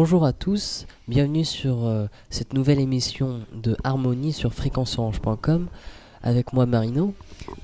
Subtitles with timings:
[0.00, 5.66] Bonjour à tous, bienvenue sur euh, cette nouvelle émission de Harmonie sur fréquenceorange.com
[6.22, 7.14] avec moi Marino.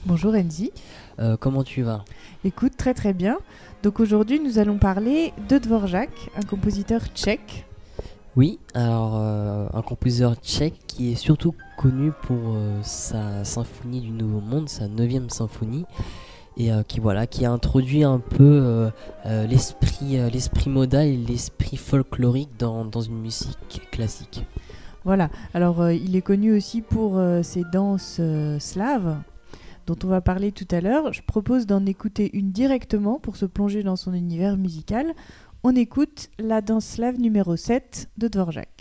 [0.04, 0.72] Bonjour Enzi.
[1.20, 2.04] Euh, comment tu vas?
[2.44, 3.38] Écoute, très très bien.
[3.84, 7.66] Donc aujourd'hui nous allons parler de Dvorak, un compositeur tchèque.
[8.34, 14.40] Oui, alors euh, un compositeur tchèque qui est surtout connu pour sa symphonie du Nouveau
[14.40, 15.84] Monde, sa neuvième symphonie,
[16.56, 18.90] et euh, qui voilà qui a introduit un peu euh,
[19.26, 24.44] euh, l'esprit l'esprit modal et l'esprit folklorique dans, dans, une musique classique.
[25.04, 28.20] Voilà, alors il est connu aussi pour ses danses
[28.58, 29.18] slaves
[29.86, 31.12] dont on va parler tout à l'heure.
[31.12, 35.12] Je propose d'en écouter une directement pour se plonger dans son univers musical.
[35.62, 38.73] On écoute la danse slave numéro 7 de Dvorak.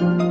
[0.00, 0.29] Alors,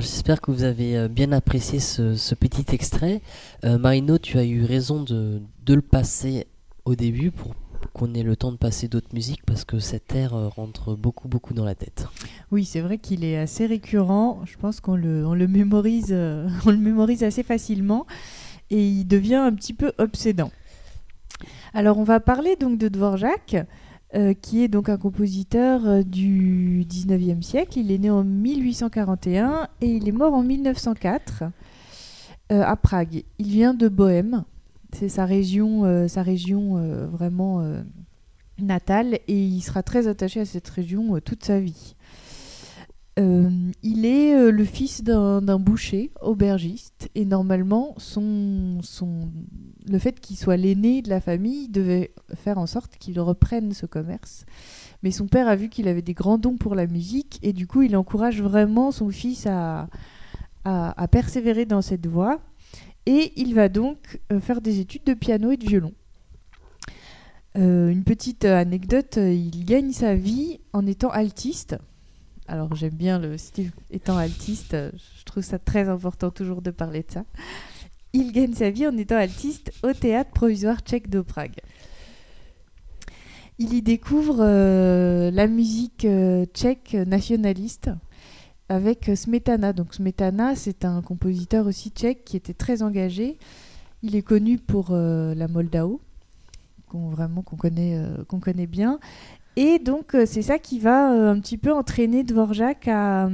[0.00, 3.20] j'espère que vous avez euh, bien apprécié ce, petit extrait.
[3.64, 6.46] Euh, Marino, tu as eu raison de, le passer
[6.84, 7.54] au début pour
[7.92, 11.28] qu'on ait le temps de passer d'autres musiques parce que cet air euh, rentre beaucoup
[11.28, 12.06] beaucoup dans la tête.
[12.50, 14.40] Oui, c'est vrai qu'il est assez récurrent.
[14.44, 16.12] Je pense qu'on le, mémorise
[17.22, 18.06] assez facilement
[18.70, 20.50] et il devient un petit peu obsédant.
[21.72, 23.56] Alors, on va parler donc de Dvorak.
[24.16, 27.78] Euh, qui est donc un compositeur euh, du 19e siècle.
[27.78, 31.44] Il est né en 1841 et il est mort en 1904
[32.50, 33.22] euh, à Prague.
[33.38, 34.42] Il vient de Bohême,
[34.92, 37.62] c'est sa région, sa région vraiment
[38.58, 41.94] natale et il sera très attaché à cette région toute sa vie.
[43.16, 48.78] Il est le fils d'un boucher, aubergiste, et normalement, son,
[49.88, 53.86] le fait qu'il soit l'aîné de la famille devait faire en sorte qu'il reprenne ce
[53.86, 54.46] commerce.
[55.02, 57.66] Mais son père a vu qu'il avait des grands dons pour la musique, et du
[57.66, 59.88] coup, il encourage vraiment son fils à,
[61.10, 62.40] persévérer dans cette voie.
[63.06, 65.94] Et il va donc euh, faire des études de piano et de violon.
[67.56, 71.76] Euh, une petite anecdote, euh, il gagne sa vie en étant altiste.
[72.50, 77.04] Alors j'aime bien le style étant altiste, je trouve ça très important toujours de parler
[77.04, 77.24] de ça.
[78.12, 81.60] Il gagne sa vie en étant altiste au théâtre provisoire tchèque de Prague.
[83.60, 84.42] Il y découvre
[85.30, 86.04] la musique
[86.52, 87.90] tchèque nationaliste
[88.68, 89.72] avec Smetana.
[89.72, 93.38] Donc Smetana, c'est un compositeur aussi tchèque qui était très engagé.
[94.02, 96.00] Il est connu pour euh, la Moldao,
[96.88, 98.98] qu'on vraiment euh, qu'on connaît bien.
[99.60, 103.28] Et donc euh, c'est ça qui va un petit peu entraîner Dvorak à,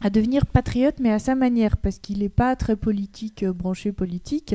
[0.00, 4.54] à devenir patriote, mais à sa manière, parce qu'il n'est pas très politique, branché politique.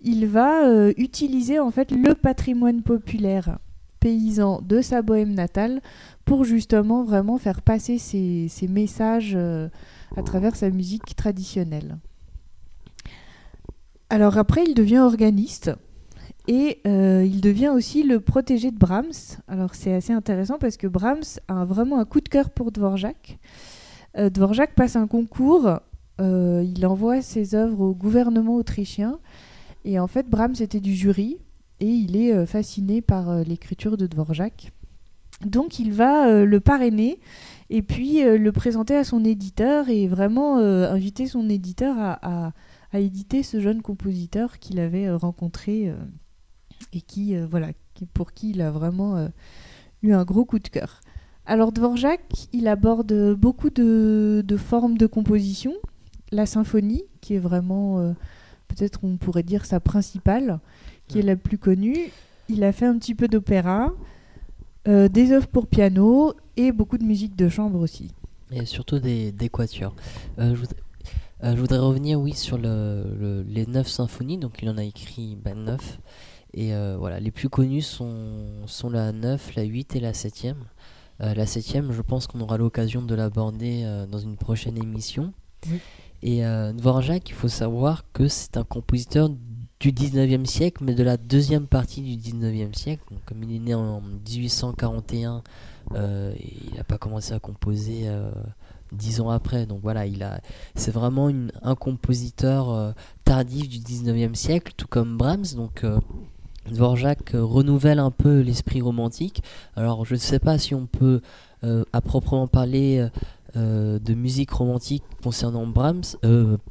[0.00, 3.58] Il va utiliser en fait le patrimoine populaire
[4.00, 5.80] paysan de sa bohème natale
[6.24, 9.68] pour justement vraiment faire passer ces, messages euh,
[10.16, 11.98] à travers sa musique traditionnelle.
[14.10, 15.70] Alors après, il devient organiste
[16.48, 19.38] et euh, il devient aussi le protégé de Brahms.
[19.46, 23.38] Alors c'est assez intéressant parce que Brahms a vraiment un coup de cœur pour Dvorak.
[24.16, 25.78] Euh, Dvorak passe un concours,
[26.20, 29.20] il envoie ses œuvres au gouvernement autrichien
[29.84, 31.38] et en fait Brahms était du jury
[31.78, 34.72] et il est fasciné par l'écriture de Dvorak.
[35.44, 37.20] Donc il va euh, le parrainer
[37.70, 42.52] et puis euh, le présenter à son éditeur et vraiment euh, inviter son éditeur à,
[42.94, 45.92] éditer ce jeune compositeur qu'il avait rencontré
[46.92, 47.68] et qui, voilà,
[48.14, 49.28] pour qui il a vraiment
[50.02, 51.00] eu un gros coup de cœur.
[51.46, 52.20] Alors Dvorak,
[52.52, 55.72] il aborde beaucoup de, de, formes de composition.
[56.30, 58.14] La symphonie, qui est vraiment,
[58.68, 60.60] peut-être on pourrait dire sa principale,
[61.08, 62.10] qui est la plus connue.
[62.48, 63.92] Il a fait un petit peu d'opéra.
[64.88, 68.10] Euh, des œuvres pour piano et beaucoup de musique de chambre aussi.
[68.50, 69.94] Et surtout des, des quatuors.
[70.38, 70.54] Euh,
[71.44, 74.38] euh, je, voudrais, revenir, oui, sur le, les neuf symphonies.
[74.38, 75.98] Donc, il en a écrit ben, neuf.
[76.54, 80.54] Et voilà, les plus connues sont, sont la 9, la 8 et la 7e.
[81.20, 85.32] la 7e, je pense qu'on aura l'occasion de l'aborder dans une prochaine émission.
[86.22, 86.42] Et
[86.74, 89.30] Dvorak, il faut savoir que c'est un compositeur
[89.80, 93.04] du 19e siècle, mais de la deuxième partie du 19e siècle.
[93.26, 95.42] comme il est né en 1841,
[95.94, 98.30] euh, il n'a pas commencé à composer euh,
[98.92, 99.66] dix ans après.
[99.66, 100.40] Donc voilà, il a,
[100.74, 101.30] c'est vraiment
[101.62, 102.92] un compositeur euh,
[103.24, 105.54] tardif du 19e siècle, tout comme Brahms.
[105.54, 105.84] Donc
[106.70, 109.42] Dvorak renouvelle un peu l'esprit romantique.
[109.76, 111.20] Alors je ne sais pas si on peut
[111.92, 113.08] à proprement parler
[113.56, 116.16] de musique romantique concernant Brahms,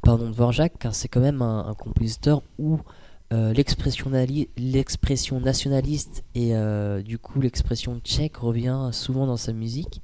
[0.02, 2.78] pardon Dvorak, car c'est quand même un, compositeur où
[3.30, 4.08] euh, l'expression
[5.38, 10.00] nationaliste et euh, du coup l'expression tchèque revient souvent dans sa musique.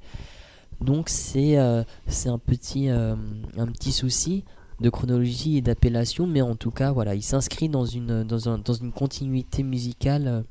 [0.79, 1.83] Donc c'est euh,
[2.27, 4.43] un petit souci
[4.79, 8.73] de chronologie et d'appellation, mais en tout cas voilà, il s'inscrit dans une dans, dans
[8.73, 10.43] une continuité musicale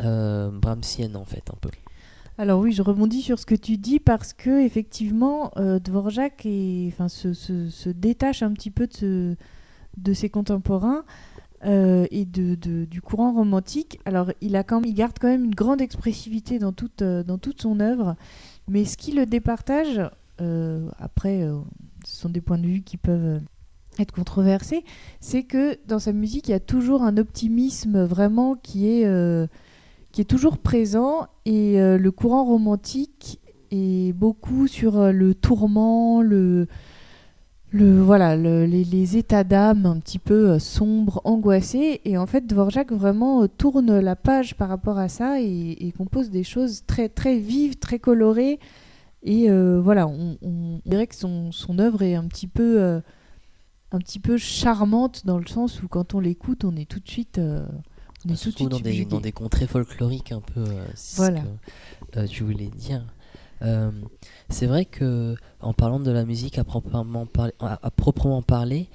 [0.00, 1.70] brahmsienne en fait un peu.
[2.38, 7.08] Alors oui, je rebondis sur ce que tu dis parce que effectivement Dvorak est, enfin,
[7.08, 11.04] se, détache un petit peu de, ses contemporains
[11.64, 14.00] euh, et de, du courant romantique.
[14.04, 17.62] Alors, il, a il garde quand même une grande expressivité dans toute, euh, dans toute
[17.62, 18.16] son œuvre,
[18.66, 20.00] mais ce qui le départage,
[20.40, 21.48] euh, après,
[22.04, 23.40] ce sont des points de vue qui peuvent
[23.98, 24.84] être controversés,
[25.20, 29.48] c'est que dans sa musique, il y a toujours un optimisme vraiment qui est,
[30.12, 33.38] qui est toujours présent, et le courant romantique
[33.70, 36.68] est beaucoup sur le tourment, le
[37.72, 42.00] le voilà les, états d'âme un petit peu euh, sombres, angoissés.
[42.04, 46.30] Et en fait, Dvorak vraiment euh, tourne la page par rapport à ça et, compose
[46.30, 48.60] des choses très très vives, très colorées.
[49.22, 53.00] Et euh, voilà, on, dirait que son, son œuvre est un petit peu
[53.94, 57.08] un petit peu charmante dans le sens où quand on l'écoute, on est tout de
[57.08, 60.64] suite on est tout de suite dans des, dans des contrées folkloriques un peu.
[61.16, 61.42] voilà.
[61.42, 63.04] Ce que, tu voulais dire.
[63.62, 63.90] Euh,
[64.48, 67.26] c'est vrai que en parlant de la musique à proprement,
[67.60, 68.88] à, proprement parler,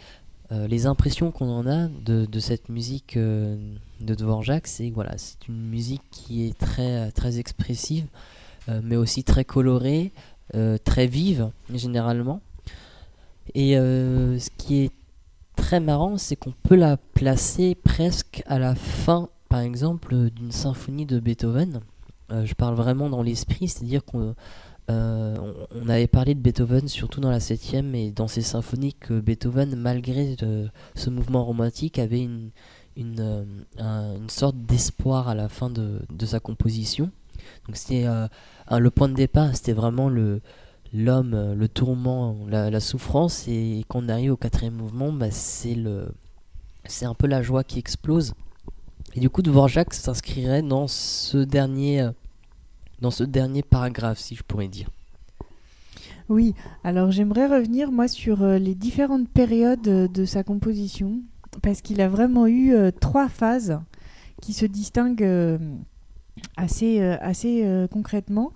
[0.51, 3.57] euh, les impressions qu'on en a de, cette musique euh,
[4.01, 8.05] de Dvorak, c'est voilà, c'est une musique qui est très très expressive,
[8.83, 10.11] mais aussi très colorée,
[10.83, 12.41] très vive généralement.
[13.55, 14.91] Et ce qui est
[15.55, 21.05] très marrant, c'est qu'on peut la placer presque à la fin, par exemple, d'une symphonie
[21.05, 21.81] de Beethoven.
[22.29, 24.35] je parle vraiment dans l'esprit, c'est-à-dire qu'on
[24.89, 25.35] euh,
[25.75, 29.75] on, avait parlé de Beethoven surtout dans la septième et dans ses symphonies que Beethoven,
[29.75, 30.37] malgré
[30.95, 32.51] ce mouvement romantique, avait une,
[34.29, 37.11] sorte d'espoir à la fin de, sa composition.
[37.67, 37.77] Donc
[38.67, 40.43] c'était le point de départ, c'était vraiment l'homme,
[40.93, 46.09] le tourment, la, souffrance, et quand on arrive au quatrième mouvement, bah, c'est le
[46.87, 48.33] c'est un peu la joie qui explose.
[49.15, 52.11] Et du coup, Dvorak s'inscrirait dans ce dernier, euh,
[53.01, 54.89] dans ce dernier paragraphe, si je pourrais dire.
[56.29, 61.21] Oui, alors j'aimerais revenir moi sur euh, les différentes périodes euh, de sa composition,
[61.61, 63.79] parce qu'il a vraiment eu trois phases
[64.41, 65.57] qui se distinguent
[66.55, 68.51] assez, assez concrètement.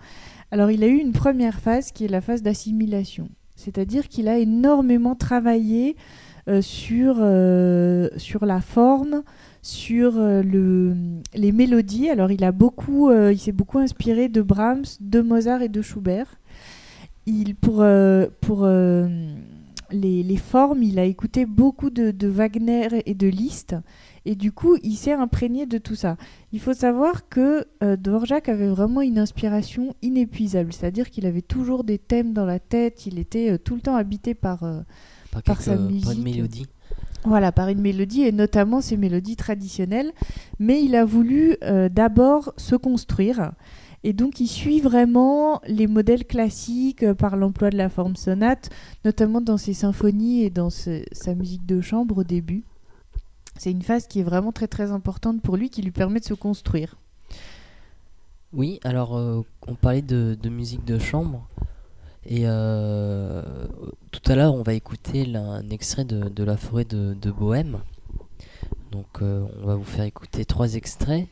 [0.51, 4.37] Alors il a eu une première phase qui est la phase d'assimilation, c'est-à-dire qu'il a
[4.37, 5.95] énormément travaillé
[6.47, 9.21] euh, sur, euh, sur la forme,
[9.61, 10.95] sur euh, le,
[11.35, 12.09] les mélodies.
[12.09, 16.39] Alors il a beaucoup, il s'est beaucoup inspiré de Brahms, de Mozart et de Schubert.
[17.61, 17.85] Pour
[18.41, 23.75] pour les, les, formes, il a écouté beaucoup de, Wagner et de Liszt.
[24.25, 26.17] Et du coup, il s'est imprégné de tout ça.
[26.51, 30.73] Il faut savoir que Dvorak avait vraiment une inspiration inépuisable.
[30.73, 33.07] C'est-à-dire qu'il avait toujours des thèmes dans la tête.
[33.07, 34.63] Il était tout le temps habité par
[35.39, 36.03] par, sa musique.
[36.03, 36.65] Par une mélodie.
[37.23, 40.11] Voilà, par une mélodie et notamment ces mélodies traditionnelles.
[40.59, 43.51] Mais il a voulu euh, d'abord se construire.
[44.03, 48.69] Et donc, il suit vraiment les modèles classiques euh, par l'emploi de la forme sonate,
[49.05, 52.63] notamment dans ses symphonies et dans sa musique de chambre au début.
[53.61, 56.25] C'est une phase qui est vraiment très très importante pour lui, qui lui permet de
[56.25, 56.95] se construire.
[58.53, 61.47] Oui, alors euh, on parlait de, de, musique de chambre.
[62.25, 63.43] Et euh,
[64.09, 67.81] tout à l'heure, on va écouter un extrait de, La forêt de, Bohème.
[68.91, 71.27] Donc, euh, on va vous faire écouter trois extraits.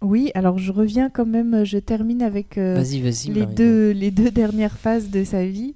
[0.00, 5.10] Oui, alors je reviens quand même, je termine avec les, deux, les deux dernières phases
[5.10, 5.74] de sa vie.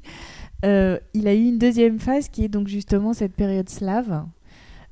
[0.62, 4.24] il a eu une deuxième phase qui est donc justement cette période slave.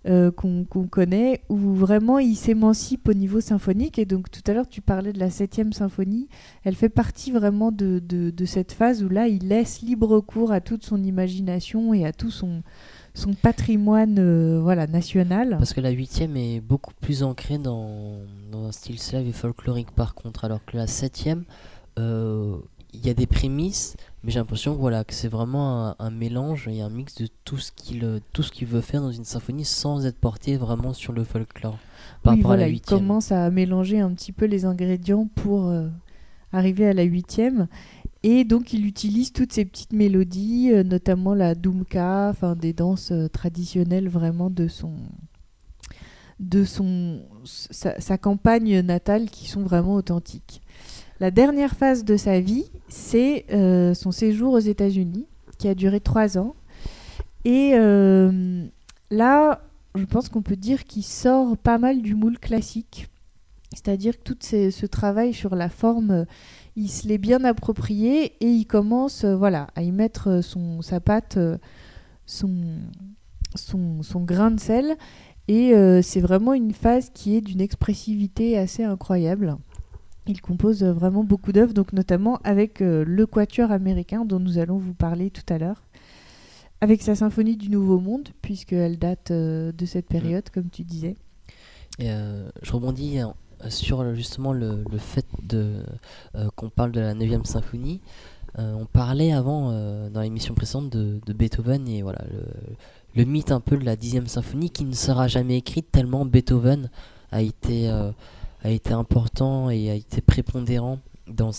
[0.05, 4.01] Euh, qu'on connaît, où vraiment il s'émancipe au niveau symphonique.
[4.01, 6.27] Et donc tout à l'heure tu parlais de la septième symphonie,
[6.65, 10.61] elle fait partie vraiment de, de, cette phase où là il laisse libre cours à
[10.61, 12.65] toute son imagination et à tout son,
[13.15, 15.51] son patrimoine euh, voilà, national.
[15.51, 18.17] Parce que la huitième est beaucoup plus ancrée dans,
[18.51, 21.45] dans, un style slave et folklorique par contre, alors que la septième,
[22.01, 22.57] euh,
[22.93, 23.95] il y a des prémices,
[24.25, 27.73] mais j'ai l'impression voilà, que c'est vraiment un, mélange et un mix de tout ce
[27.73, 31.25] qu'il tout ce qu'il veut faire dans une symphonie sans être porté vraiment sur le
[31.25, 31.79] folklore.
[32.23, 35.89] Par oui, voilà, il commence à mélanger un petit peu les ingrédients pour euh,
[36.53, 37.67] arriver à la huitième.
[38.23, 43.11] Et donc il utilise toutes ces petites mélodies, euh, notamment la dumka, enfin des danses
[43.11, 44.93] euh, traditionnelles vraiment de son
[46.39, 50.63] de son sa campagne natale qui sont vraiment authentiques.
[51.23, 56.01] La dernière phase de sa vie, c'est euh, son séjour aux États-Unis, qui a duré
[56.01, 56.57] trois ans.
[57.45, 58.67] Et euh,
[59.09, 59.63] là,
[59.95, 63.07] je pense qu'on peut dire qu'il sort pas mal du moule classique.
[63.71, 66.27] C'est-à-dire que tout ce travail sur la forme,
[66.75, 70.99] il se l'est bien approprié et il commence euh, voilà, à y mettre son, sa
[70.99, 71.39] pâte,
[72.27, 72.51] son,
[73.55, 74.97] son, grain de sel.
[75.47, 79.57] Et c'est vraiment une phase qui est d'une expressivité assez incroyable.
[80.27, 84.79] Il compose vraiment beaucoup d'œuvres, donc notamment avec euh, le quatuor américain dont nous allons
[84.79, 85.83] vous parler tout à l'heure,
[86.81, 91.17] avec sa symphonie du Nouveau Monde, puisqu'elle date euh, de cette période, comme tu disais.
[92.01, 93.19] Euh, je rebondis
[93.69, 95.85] sur justement le, fait de
[96.57, 98.01] qu'on parle de la 9e symphonie.
[98.57, 99.71] on parlait avant
[100.09, 102.45] dans l'émission précédente de, Beethoven et voilà le,
[103.15, 106.91] le, mythe un peu de la 10e symphonie qui ne sera jamais écrite tellement Beethoven
[107.31, 107.89] a été
[108.63, 111.53] a été important et a été prépondérant dans,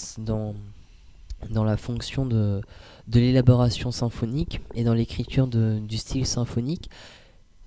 [1.49, 2.61] la fonction de
[3.07, 6.89] l'élaboration symphonique et dans l'écriture du style symphonique.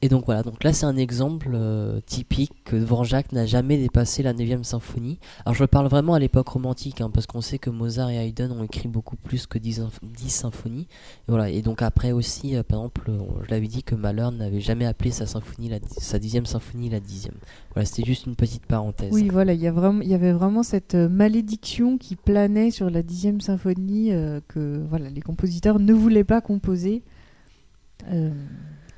[0.03, 4.23] Et donc voilà, donc là c'est un exemple euh, typique que Dvorak n'a jamais dépassé
[4.23, 5.19] la 9 symphonie.
[5.47, 8.53] Alors je parle vraiment à l'époque romantique, hein, parce qu'on sait que Mozart et Haydn
[8.53, 10.87] ont écrit beaucoup plus que 10, 10 symphonies.
[11.29, 13.11] Et voilà, et donc après aussi, euh, par exemple,
[13.45, 17.37] je l'avais dit que Mahler n'avait jamais appelé sa symphonie, sa dixième symphonie la dixième.
[17.73, 19.13] Voilà, c'était juste une petite parenthèse.
[19.13, 24.11] Oui, voilà, il y, avait vraiment cette euh, malédiction qui planait sur la dixième symphonie
[24.49, 27.03] que voilà, les compositeurs ne voulaient pas composer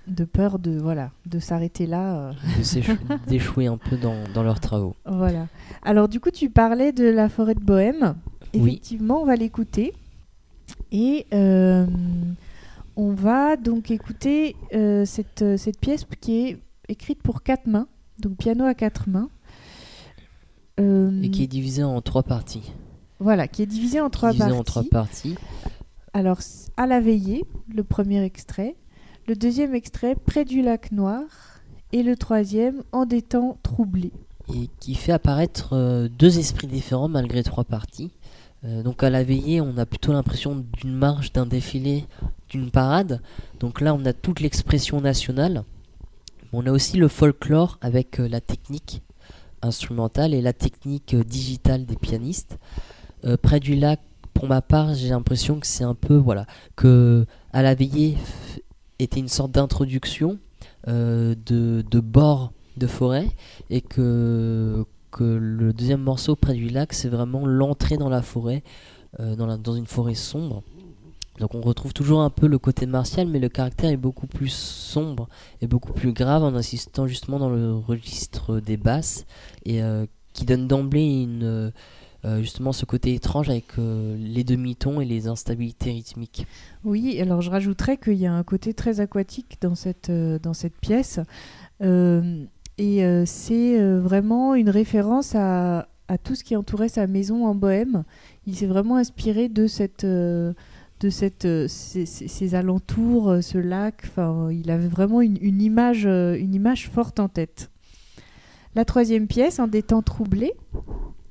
[0.09, 2.31] de peur de voilà de s'arrêter là.
[2.31, 2.33] Euh.
[3.27, 4.95] D'échouer un peu dans, dans, leurs travaux.
[5.07, 5.49] Voilà.
[5.83, 8.17] Alors du coup, tu parlais de la forêt de Bohème.
[8.53, 9.93] Effectivement, on va l'écouter.
[10.91, 11.87] Et euh,
[12.97, 17.89] on va donc écouter euh, cette, cette pièce qui est écrite pour quatre mains,
[18.19, 19.29] donc piano à quatre mains.
[20.79, 22.73] Et qui est divisée en trois parties.
[23.19, 24.53] Voilà, qui est divisé en trois parties.
[24.53, 25.35] en trois parties.
[26.13, 26.39] Alors,
[26.77, 28.77] à la veillée, le premier extrait.
[29.29, 31.21] Le deuxième extrait, près du lac Noir.
[31.93, 34.13] Et le troisième, en des temps troublés.
[34.55, 38.11] et qui fait apparaître euh, deux esprits différents malgré trois parties.
[38.65, 42.07] Euh, donc à la veillée, on a plutôt l'impression d'une marche, d'un défilé,
[42.49, 43.21] d'une parade.
[43.61, 45.65] Donc là, on a toute l'expression nationale.
[46.55, 49.03] On a aussi le folklore avec euh, la technique
[49.61, 52.57] instrumentale et la technique digitale des pianistes.
[53.43, 54.01] Près du lac,
[54.33, 58.17] pour ma part, j'ai l'impression que c'est un peu voilà que à la veillée
[58.99, 60.39] était une sorte d'introduction
[60.89, 63.29] euh, de, de bord de forêt
[63.71, 68.63] et que, que le deuxième morceau près du lac c'est vraiment l'entrée dans la forêt
[69.21, 70.63] euh, dans, la- dans une forêt sombre.
[71.41, 74.53] Donc on retrouve toujours un peu le côté martial mais le caractère est beaucoup plus
[74.53, 75.29] sombre
[75.61, 79.25] et beaucoup plus grave en insistant justement dans le registre des basses
[79.65, 81.73] et euh, qui donne d'emblée une
[82.25, 86.49] euh, justement ce côté étrange avec euh, les demi-tons et les instabilités rythmiques
[86.85, 90.55] Oui, alors je rajouterais qu'il y a un côté très aquatique dans cette, euh, dans
[90.55, 91.21] cette pièce.
[92.81, 98.05] Et c'est vraiment une référence à, à tout ce qui entourait sa maison en Bohème.
[98.47, 100.05] Il s'est vraiment inspiré de cette...
[100.05, 100.55] de
[101.11, 104.03] cette, ces, alentours, ce lac,
[104.53, 107.71] il avait vraiment une, image, une image forte en tête.
[108.77, 110.55] La troisième pièce, en des temps troublés,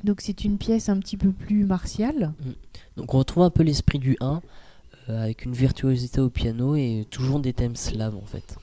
[0.04, 2.34] donc c'est une pièce un petit peu plus martiale.
[2.96, 4.42] donc on retrouve un peu l'esprit du 1
[5.10, 8.56] euh, avec une virtuosité au piano et toujours des thèmes slaves en fait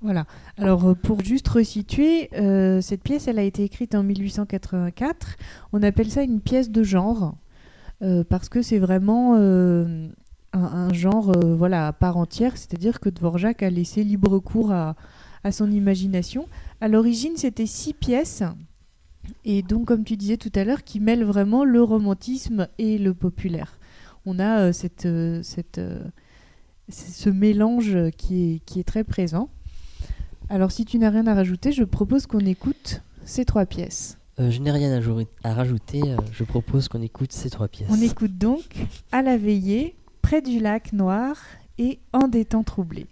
[0.00, 0.26] Voilà.
[0.56, 5.36] Alors euh, pour juste resituer, euh, cette pièce, elle a été écrite en 1884.
[5.72, 7.34] On appelle ça une pièce de genre
[8.02, 10.08] euh, parce que c'est vraiment un,
[10.52, 12.56] un genre, voilà, à part entière.
[12.56, 14.94] C'est-à-dire que Dvorak a laissé libre cours à,
[15.44, 16.48] à son imagination.
[16.80, 18.42] À l'origine, c'était six pièces.
[19.44, 23.14] Et donc, comme tu disais tout à l'heure, qui mêlent vraiment le romantisme et le
[23.14, 23.78] populaire.
[24.26, 26.02] On a euh, cette, euh, cette, euh,
[26.88, 29.48] ce mélange qui est, qui est très présent.
[30.48, 34.18] Alors, si tu n'as rien à rajouter, je propose qu'on écoute ces trois pièces.
[34.38, 36.00] Je n'ai rien à, à rajouter,
[36.32, 37.88] je propose qu'on écoute ces trois pièces.
[37.90, 41.36] On écoute donc À la veillée, près du lac noir
[41.78, 43.08] et en des temps troublés.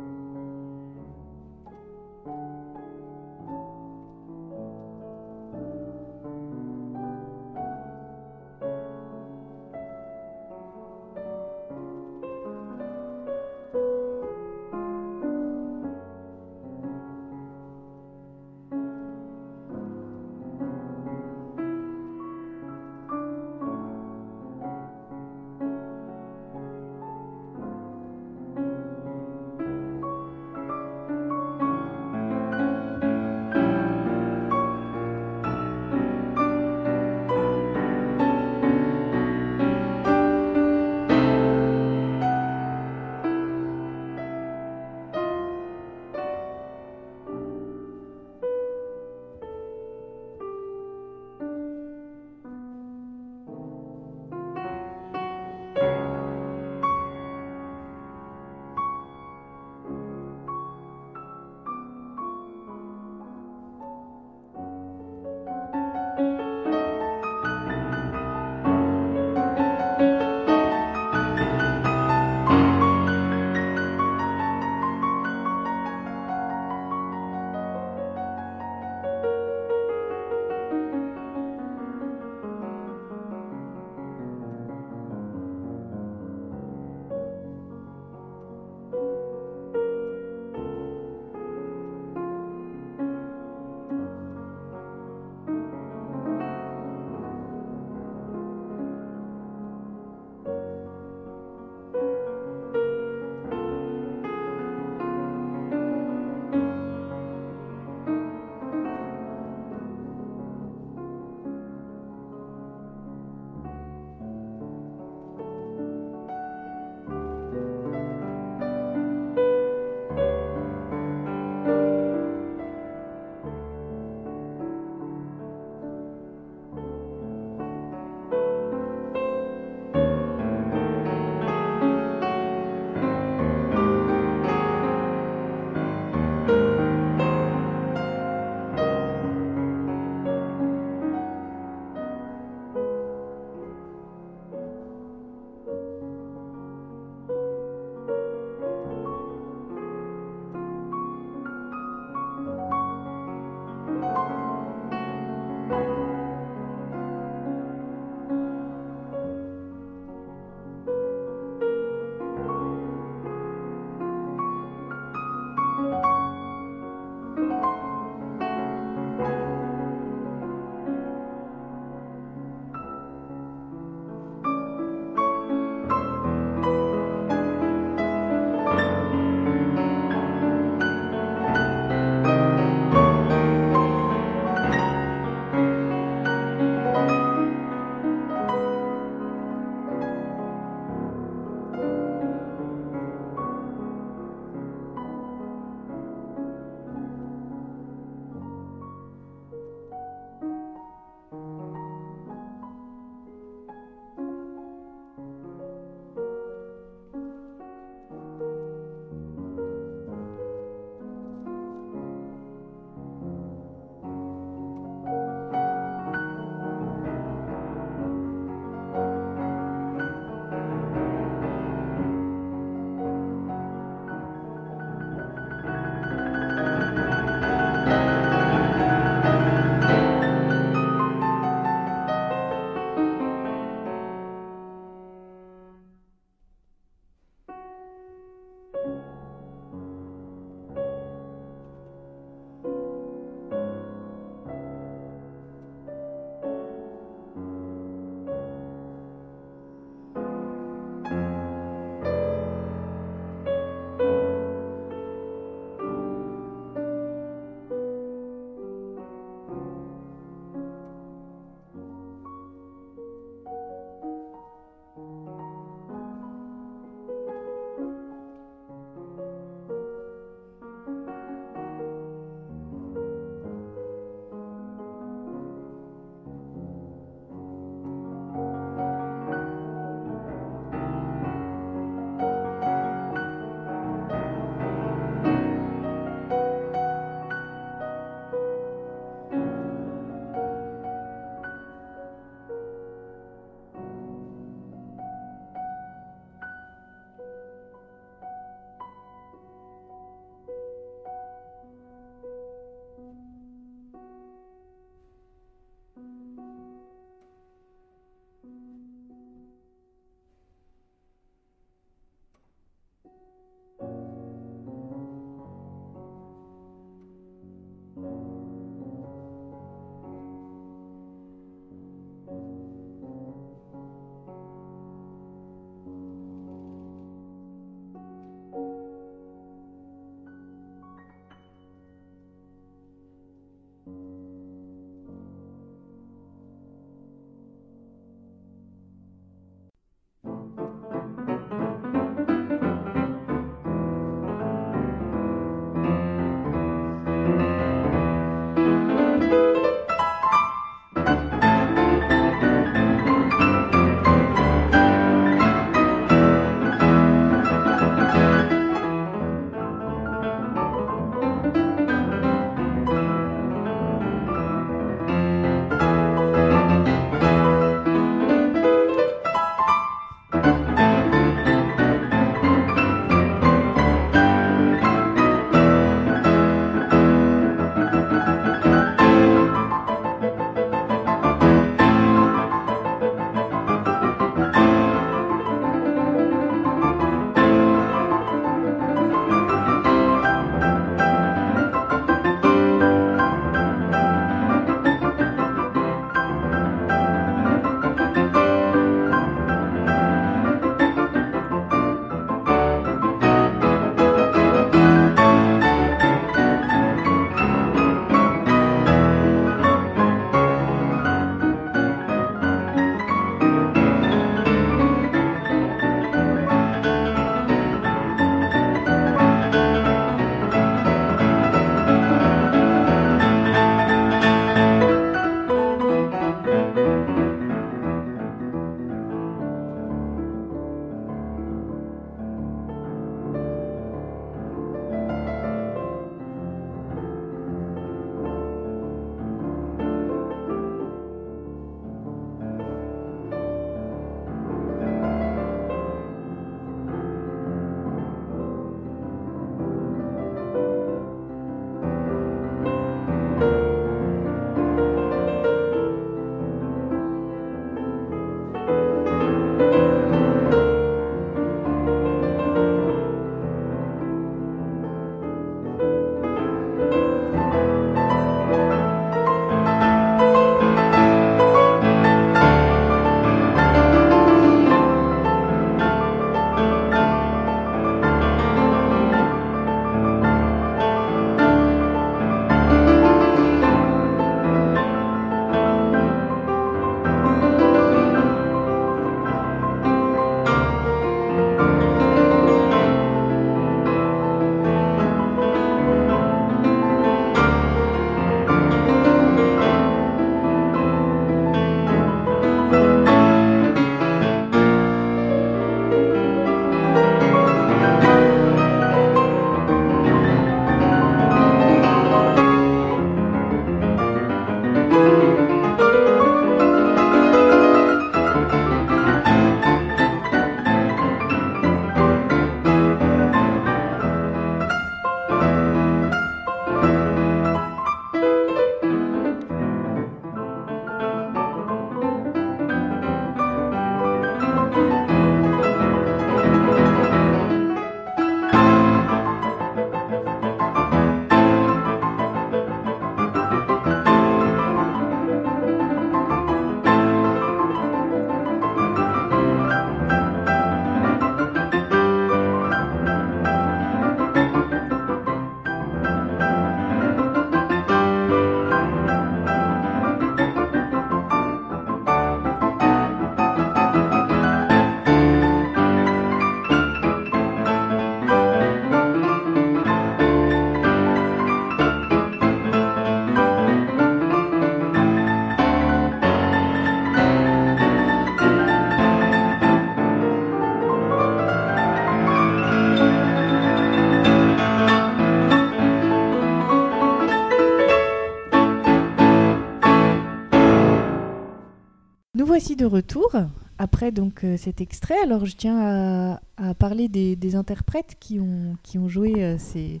[592.82, 593.30] De retour
[593.78, 595.14] après donc euh, cet extrait.
[595.22, 600.00] Alors je tiens à, parler des, interprètes qui ont, qui ont joué euh, ces,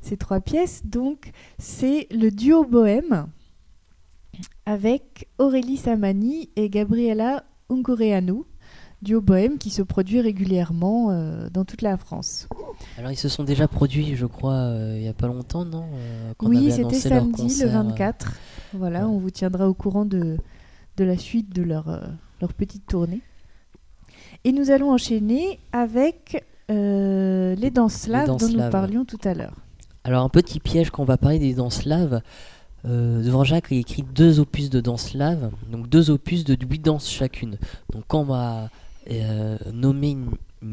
[0.00, 0.82] ces, trois pièces.
[0.84, 3.26] Donc c'est le duo Bohème
[4.64, 8.44] avec Aurélie Samani et Gabriela Ungureanu
[9.02, 12.46] duo bohème qui se produit régulièrement euh, dans toute la France.
[12.98, 15.86] Alors ils se sont déjà produits, je crois, il n'y a pas longtemps, non
[16.42, 18.34] Oui, c'était samedi le 24.
[18.74, 20.36] Voilà, on vous tiendra au courant de,
[21.00, 22.00] de la suite de leur,
[22.40, 23.22] leur petite tournée.
[24.44, 29.56] Et nous allons enchaîner avec les danses slaves dont nous parlions tout à l'heure.
[30.04, 32.22] Alors un petit piège quand on va parler des danses slaves.
[32.84, 36.80] devant Jacques, il a écrit deux opus de danse slave, donc deux opus de huit
[36.80, 37.58] danses chacune.
[37.92, 38.70] Donc quand on va
[39.10, 40.30] euh, nommer une,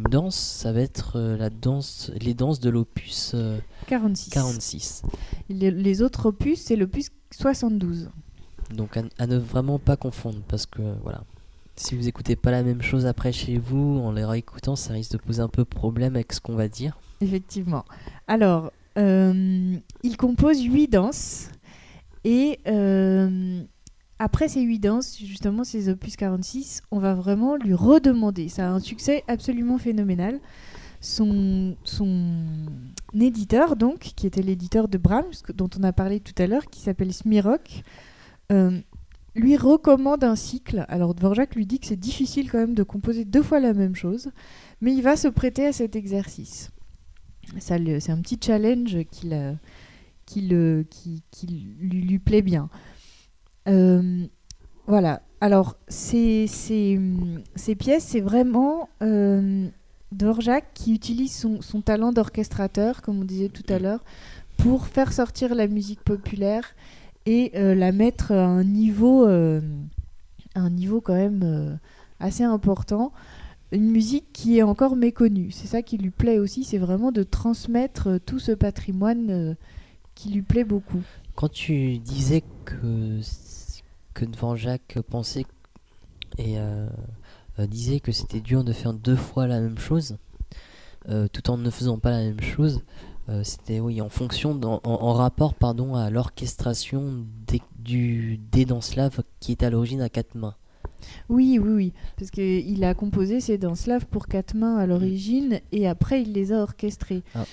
[0.09, 3.35] danse, ça va être euh, la danse, les danses de l'opus
[3.87, 4.31] 46.
[4.31, 5.01] 46.
[5.49, 8.09] Les, autres opus, c'est l'opus 72.
[8.73, 11.23] Donc à, ne vraiment pas confondre, parce que voilà,
[11.75, 15.13] si vous écoutez pas la même chose après chez vous, en les réécoutant, ça risque
[15.13, 16.97] de poser un peu problème avec ce qu'on va dire.
[17.21, 17.85] Effectivement.
[18.27, 21.49] Alors, euh, il compose huit danses
[22.23, 22.59] et
[24.19, 28.49] après ces huit danses, justement ces opus 46, on va vraiment lui redemander.
[28.49, 30.39] Ça a un succès absolument phénoménal.
[31.01, 32.33] Son, son
[33.13, 36.79] éditeur, donc, qui était l'éditeur de Brahms, dont on a parlé tout à l'heure, qui
[36.79, 37.83] s'appelle Smirok,
[38.51, 38.79] euh,
[39.35, 40.85] lui recommande un cycle.
[40.89, 43.95] Alors Dvorak lui dit que c'est difficile quand même de composer deux fois la même
[43.95, 44.31] chose,
[44.81, 46.71] mais il va se prêter à cet exercice.
[47.59, 49.31] c'est un petit challenge qui,
[50.25, 50.49] qui,
[50.89, 51.47] qui, qui
[51.79, 52.69] lui, lui plaît bien.
[53.67, 54.25] Euh,
[54.87, 55.21] voilà.
[55.39, 56.99] Alors, ces, ces,
[57.55, 59.69] ces pièces, c'est vraiment euh,
[60.11, 64.03] Dvorak qui utilise son, son talent d'orchestrateur, comme on disait tout à l'heure,
[64.57, 66.73] pour faire sortir la musique populaire
[67.27, 71.79] et euh, la mettre à un niveau, un niveau quand même
[72.19, 73.11] assez important.
[73.73, 75.51] Une musique qui est encore méconnue.
[75.51, 79.55] C'est ça qui lui plaît aussi, c'est vraiment de transmettre tout ce patrimoine
[80.15, 81.03] qui lui plaît beaucoup.
[81.35, 83.21] Quand tu disais que
[84.17, 85.45] que devant Jacques pensait
[86.39, 86.87] et euh,
[87.59, 90.17] euh, disait que c'était dur de faire deux fois la même chose,
[91.09, 92.81] euh, tout en ne faisant pas la même chose.
[93.43, 99.63] C'était oui en fonction en, rapport pardon à l'orchestration des, du des danslaves qui est
[99.63, 100.55] à l'origine à quatre mains.
[101.29, 105.87] Oui, oui, oui, parce qu'il a composé ces danslaves pour quatre mains à l'origine et
[105.87, 107.23] après il les a orchestrés.
[107.35, 107.45] Ah,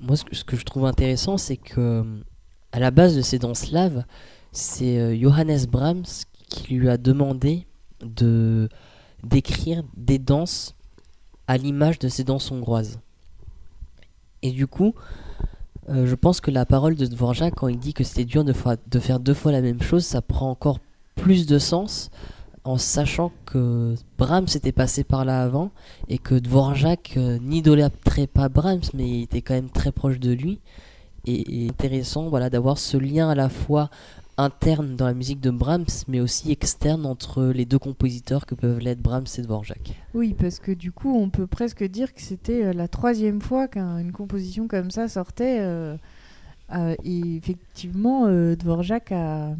[0.00, 2.04] moi, ce que, ce que, je trouve intéressant, c'est que
[2.72, 4.04] à la base de ces danslaves,
[4.50, 6.04] c'est euh, Johannes Brahms
[6.48, 7.66] qui lui a demandé
[8.00, 8.68] de
[9.22, 10.74] d'écrire des danses
[11.46, 12.98] à l'image de ces danses hongroises.
[14.42, 14.94] Et du coup,
[15.88, 18.52] euh, je pense que la parole de Dvorak, quand il dit que c'était dur de,
[18.52, 20.78] faire deux fois la même chose, ça prend encore
[21.16, 22.10] plus de sens
[22.64, 25.72] en sachant que Brahms était passé par là avant
[26.08, 30.32] et que Dvorak euh, n'idolâtrait pas Brahms, mais il était quand même très proche de
[30.32, 30.60] lui.
[31.24, 33.90] Et, et intéressant voilà, d'avoir ce lien à la fois
[34.38, 38.78] interne dans la musique de Brahms, mais aussi externe entre les deux compositeurs que peuvent
[38.78, 39.94] l'être Brahms et Dvorak.
[40.14, 43.68] Oui, parce que du coup, on peut presque dire que c'était euh, la troisième fois
[43.68, 45.58] qu'une composition comme ça sortait.
[45.60, 45.96] Euh,
[46.72, 49.54] euh, et effectivement, Dvorak a,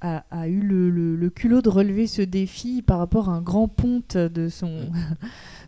[0.00, 4.48] a, eu le, culot de relever ce défi par rapport à un grand ponte de
[4.48, 5.16] son, mm.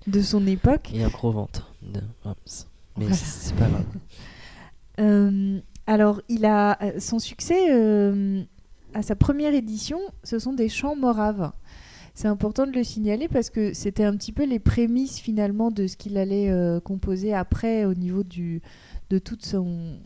[0.08, 0.90] de son époque.
[0.92, 2.66] Et un gros ventre de Brahms.
[2.96, 3.84] Mais c'est pas grave.
[5.86, 8.42] Alors, il a euh, son succès euh,
[8.94, 11.52] à sa première édition, ce sont des chants moraves.
[12.14, 15.88] C'est important de le signaler parce que c'était un petit peu les prémices finalement de
[15.88, 19.44] ce qu'il allait euh, composer après au niveau de toute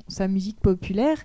[0.09, 1.19] sa musique populaire.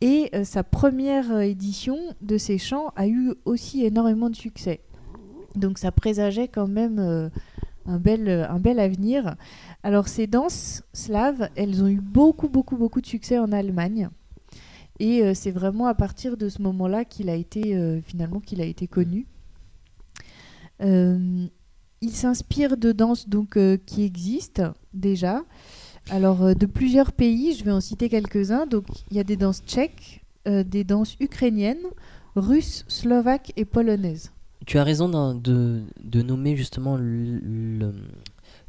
[0.00, 4.80] Et sa première édition de ces chants a eu aussi énormément de succès.
[5.54, 7.30] Donc ça présageait quand même
[7.86, 8.28] un, bel,
[8.78, 9.36] avenir.
[9.82, 14.08] Alors ces danses slaves, elles ont eu beaucoup, beaucoup, beaucoup de succès en Allemagne.
[15.00, 18.60] Et euh, c'est vraiment à partir de ce moment-là qu'il a été euh, finalement qu'il
[18.60, 19.26] a été connu.
[20.82, 21.46] Euh,
[22.00, 25.42] il s'inspire de danses donc qui existent déjà.
[26.10, 28.66] Alors de plusieurs pays, je vais en citer quelques-uns.
[28.66, 31.86] Donc il y a des danses tchèques, des danses ukrainiennes,
[32.36, 34.33] russes, slovaques et polonaises.
[34.66, 37.92] Tu as raison de, de, nommer justement le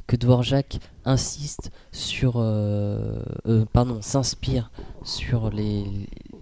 [0.06, 4.70] que Dvorak insiste sur, euh, euh, pardon, s'inspire
[5.02, 5.84] sur les,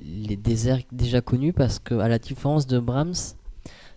[0.02, 3.36] les déserts déjà connus parce que à la différence de Brahms,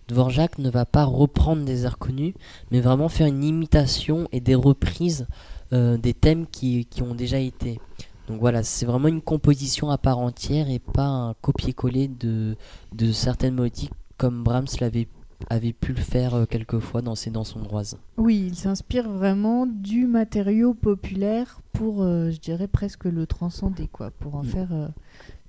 [0.08, 2.34] Dvorak ne va pas reprendre des airs connus,
[2.70, 5.26] mais vraiment faire une imitation et des reprises
[5.74, 7.78] euh, des thèmes qui, qui, ont déjà été.
[8.26, 12.56] Donc voilà, c'est vraiment une composition à part entière et pas un copier-coller de,
[12.94, 15.08] de certaines mélodies comme Brahms l'avait
[15.50, 17.98] avait pu le faire quelquefois dans ses danses hongroises.
[18.16, 24.34] Oui, il s'inspire vraiment du matériau populaire pour, je dirais, presque le transcender, quoi, pour
[24.34, 24.46] en mm.
[24.46, 24.90] faire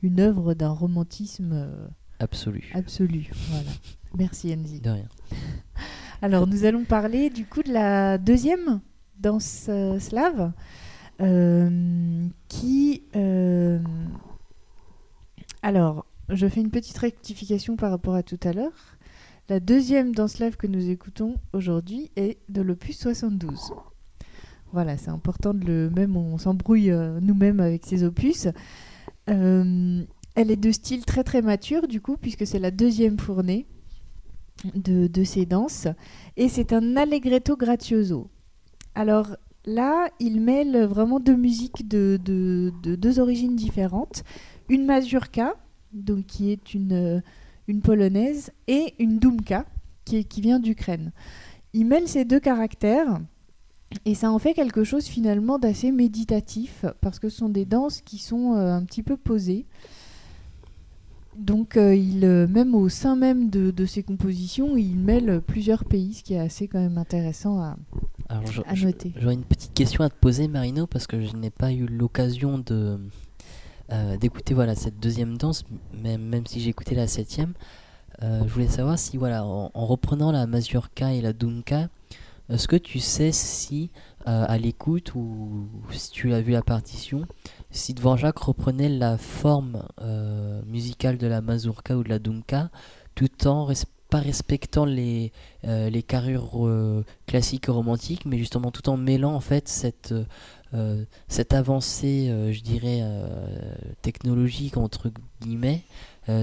[0.04, 1.68] une œuvre d'un romantisme
[2.20, 2.72] absolu.
[2.74, 3.72] Absolu, voilà.
[4.18, 4.80] Merci Enzi.
[4.80, 5.08] De rien.
[6.22, 8.82] Alors nous allons parler du coup de la deuxième
[9.20, 9.70] danse
[10.00, 10.52] slave
[11.22, 13.04] euh, qui...
[13.16, 13.80] Euh,
[15.62, 18.98] alors, je fais une petite rectification par rapport à tout à l'heure.
[19.50, 23.74] La deuxième danse slave que nous écoutons aujourd'hui est de l'opus 72.
[24.72, 28.48] Voilà, c'est important de le même, on s'embrouille euh, nous-mêmes avec ces opus.
[29.26, 33.66] elle est de style très très mature du coup, puisque c'est la deuxième fournée
[34.76, 35.88] de, de ces danses.
[36.38, 38.30] Et c'est un allegretto grazioso.
[38.94, 39.36] Alors,
[39.66, 44.24] Là, il mêle vraiment deux musiques de, deux origines différentes.
[44.70, 45.56] Une mazurka,
[45.92, 47.20] donc qui est une, euh,
[47.70, 49.66] une polonaise, et une dumka,
[50.04, 51.12] qui, qui vient d'Ukraine.
[51.74, 53.20] Il mêle ces deux caractères.
[54.06, 58.02] Et ça en fait quelque chose finalement d'assez méditatif, parce que ce sont des danses
[58.02, 59.66] qui sont euh, un petit peu posées.
[61.38, 66.16] Donc, euh, il, même au sein même de, de, ses compositions, il mêle plusieurs pays,
[66.16, 67.78] ce qui est assez quand même intéressant à,
[68.30, 68.44] alors,
[68.74, 72.60] J'aurais une petite question à te poser, Marino, parce que je n'ai pas eu l'occasion
[72.60, 73.00] de
[73.92, 75.64] euh, d'écouter voilà cette deuxième danse,
[75.94, 77.54] même, même si j'ai écouté la septième.
[78.22, 81.90] Euh, je voulais savoir si voilà, en, reprenant la mazurka et la dunka,
[82.50, 83.92] est-ce que tu sais si
[84.28, 87.26] euh, à l'écoute ou si tu as vu la partition,
[87.72, 89.84] si Dvorak reprenait la forme
[90.66, 92.70] musicale de la mazurka ou de la dunka,
[93.16, 95.32] tout en respectant pas respectant les,
[95.64, 100.14] les carrures euh, classiques romantiques, mais justement tout en mêlant en fait cette,
[100.74, 103.04] euh, cette avancée, je dirais,
[104.02, 105.12] technologique entre
[105.42, 105.84] guillemets,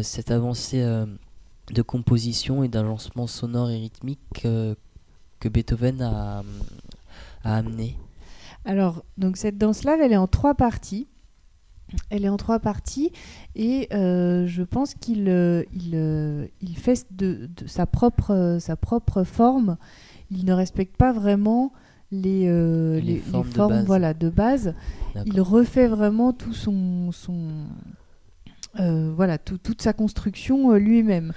[0.02, 0.82] cette avancée
[1.72, 4.76] de composition et d'agencement sonore et rythmique que
[5.48, 6.42] Beethoven a,
[7.44, 7.96] amené.
[8.64, 11.06] Alors, donc cette danse-là, elle est en trois parties.
[12.10, 13.12] Elle est en trois parties
[13.54, 19.76] et euh, je pense qu'il euh, il, euh, il fait de, sa propre forme.
[20.32, 21.72] Il ne respecte pas vraiment
[22.12, 23.86] les, les, formes, de base.
[23.86, 24.74] Voilà, de base.
[25.26, 27.48] Il refait vraiment tout son, son
[28.78, 31.32] voilà, toute sa construction lui-même.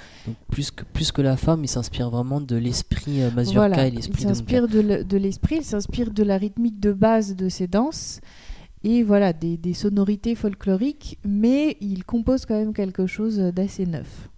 [0.51, 4.27] Plus que, plus que la forme, il s'inspire vraiment de l'esprit mazurka et l'esprit Il
[4.27, 8.19] s'inspire de l'esprit, il s'inspire de la rythmique de base de ses danses
[8.83, 14.29] et voilà, des, sonorités folkloriques, mais il compose quand même quelque chose d'assez neuf.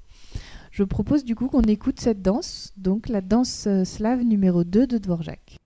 [0.72, 4.88] Je propose du coup qu'on écoute cette danse, donc la danse euh, slave numéro 2
[4.88, 5.61] de Dvorak.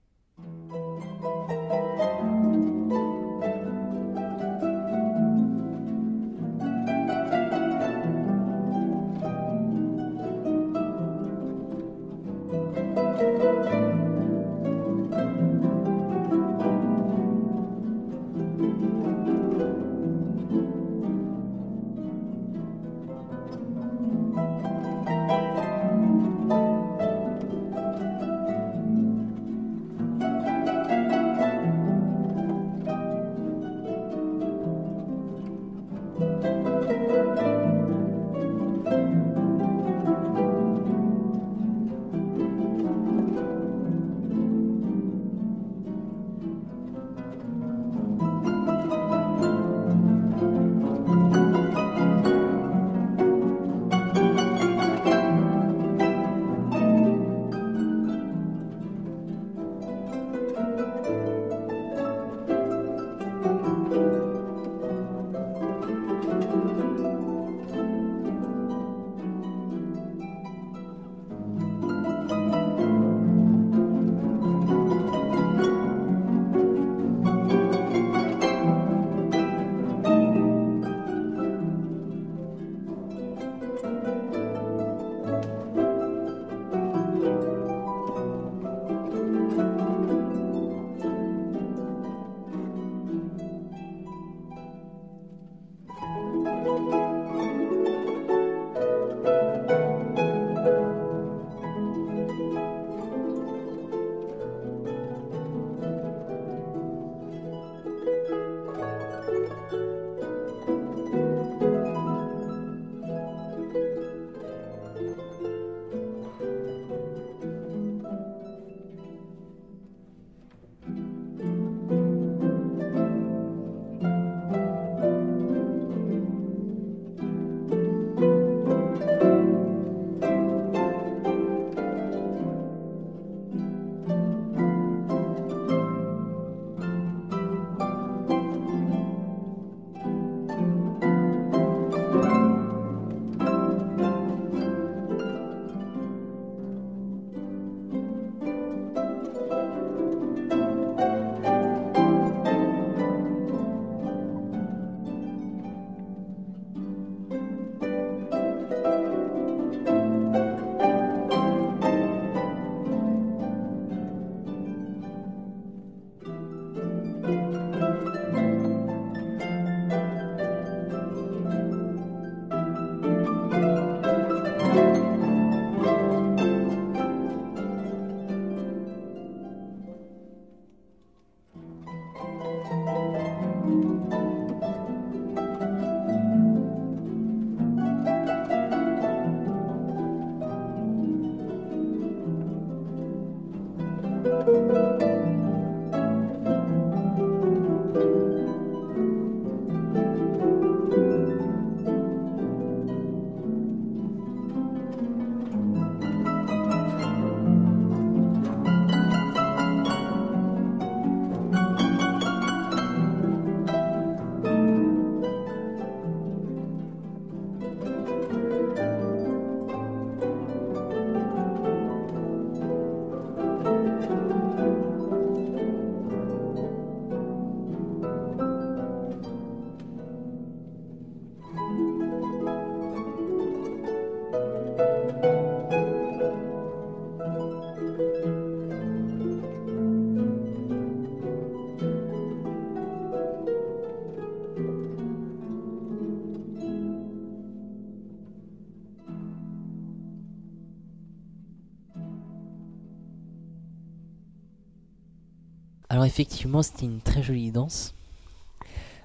[256.05, 257.95] Alors effectivement, c'était une très jolie danse.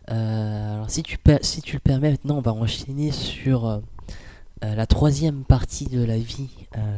[0.07, 3.81] alors si tu, si tu le permets, maintenant on va enchaîner sur
[4.61, 6.51] la troisième partie de la vie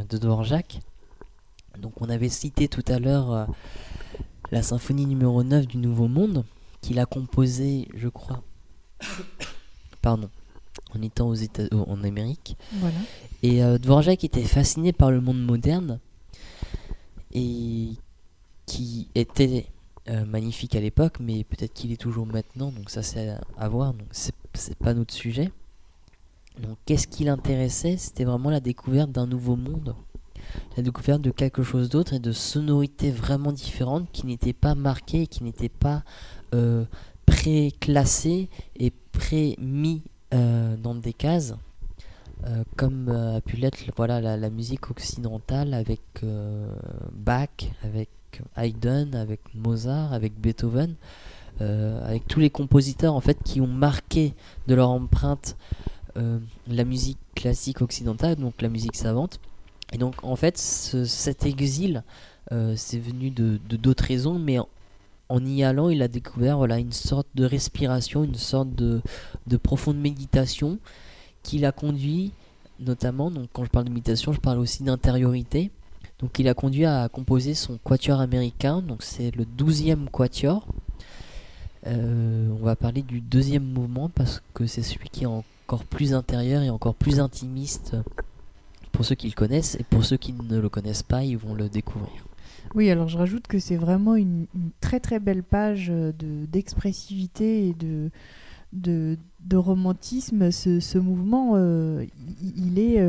[0.09, 0.81] de Dvorak.
[1.79, 3.47] Donc on avait cité tout à l'heure
[4.51, 6.45] la symphonie numéro 9 du Nouveau Monde,
[6.81, 8.43] qu'il a composée, je crois,
[10.03, 10.31] pardon,
[10.97, 12.57] en étant aux États en Amérique.
[13.45, 16.01] Et euh, Dvorak était fasciné par le monde moderne
[17.33, 17.91] et
[18.67, 19.67] qui était
[20.09, 23.95] euh, magnifique à l'époque, mais peut-être qu'il est toujours maintenant, donc ça c'est à voir,
[23.95, 25.53] donc c'est pas notre sujet.
[26.61, 27.97] Donc qu'est-ce qui l'intéressait?
[27.97, 29.95] C'était vraiment la découverte d'un nouveau monde,
[30.77, 35.29] la découverte de quelque chose d'autre et de sonorités vraiment différentes qui n'étaient pas marquées
[35.29, 36.03] qui n'étaient pas
[36.53, 36.85] euh,
[37.25, 40.03] pré-classées et pré-mis
[40.35, 41.55] euh, dans des cases.
[42.77, 46.01] Comme a pu l'être voilà, la, musique occidentale avec
[47.13, 47.47] Bach,
[47.85, 48.09] avec
[48.57, 50.95] Haydn, avec Mozart, avec Beethoven,
[51.61, 54.35] avec tous les compositeurs en fait qui ont marqué
[54.66, 55.57] de leur empreinte
[56.16, 59.39] la musique classique occidentale, donc la musique savante.
[59.93, 62.03] Et donc en fait, cet exil,
[62.51, 64.59] euh, c'est venu de d'autres raisons, mais
[65.28, 69.01] en, y allant, il a découvert voilà, une sorte de respiration, une sorte de,
[69.47, 70.78] de profonde méditation
[71.43, 72.33] qui l'a conduit,
[72.80, 75.70] notamment, donc quand je parle de méditation, je parle aussi d'intériorité.
[76.23, 80.64] Donc il a conduit à composer son quatuor américain, donc c'est le douzième quatuor.
[81.89, 86.14] Euh, on va parler du deuxième mouvement parce que c'est celui qui est encore plus
[86.14, 87.97] intérieur et encore plus intimiste
[88.93, 91.55] pour ceux qui le connaissent et pour ceux qui ne le connaissent pas, ils vont
[91.55, 92.25] le découvrir.
[92.77, 94.47] Oui, alors je rajoute que c'est vraiment une,
[94.81, 98.11] très très belle page euh, d'expressivité et de,
[98.73, 100.53] de, romantisme.
[100.53, 102.07] Ce, mouvement, euh,
[102.57, 103.05] il, est,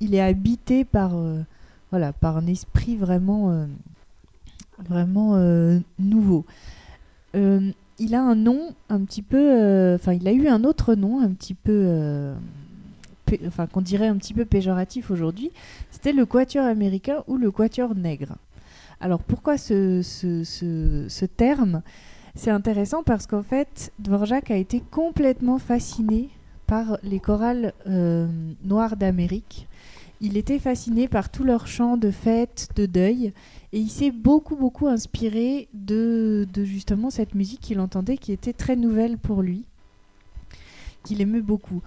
[0.00, 1.14] il est habité par,
[1.92, 3.68] voilà, par un esprit vraiment,
[4.88, 5.36] vraiment
[6.00, 6.44] nouveau.
[7.34, 11.54] il a un nom un petit peu, il a eu un autre nom un petit
[11.54, 12.34] peu
[13.72, 15.50] qu'on dirait un petit peu péjoratif aujourd'hui,
[15.90, 18.36] c'était le quatuor américain ou le quatuor nègre.
[19.00, 21.82] Alors pourquoi ce, ce, terme?
[22.34, 26.30] C'est intéressant parce qu'en fait, Dvorak a été complètement fasciné
[26.66, 28.26] par les chorales euh,
[28.64, 29.68] noires d'Amérique.
[30.22, 33.32] Il était fasciné par tous leurs chants de fête, de deuil,
[33.72, 38.76] et il s'est beaucoup beaucoup inspiré de, justement cette musique qu'il entendait qui était très
[38.76, 39.64] nouvelle pour lui
[41.02, 41.82] qu'il aimait beaucoup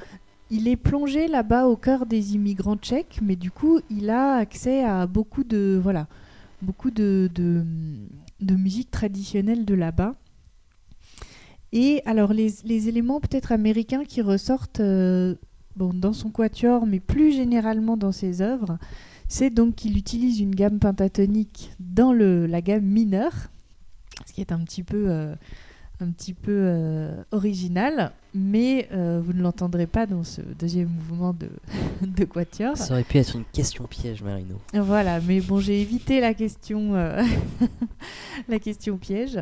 [0.52, 4.84] il est plongé là-bas au cœur des immigrants tchèques, mais du coup, il a accès
[4.84, 6.08] à beaucoup de voilà,
[6.62, 10.16] beaucoup de, de, musique traditionnelle de là-bas.
[11.72, 15.36] Et alors les, éléments peut-être américains qui ressortent euh,
[15.76, 18.78] bon, dans son quatuor, mais plus généralement dans ses œuvres,
[19.28, 23.34] c'est donc qu'il utilise une gamme pentatonique dans le, la gamme mineure,
[24.26, 25.36] ce qui est un petit peu euh,
[26.00, 31.34] un petit peu euh, original, mais euh, vous ne l'entendrez pas dans ce deuxième mouvement
[31.34, 31.50] de,
[32.02, 32.78] de Quatuor.
[32.78, 34.56] Ça aurait pu être une question piège, Marino.
[34.74, 36.94] Voilà, mais bon, j'ai évité la question,
[38.48, 39.40] la question piège.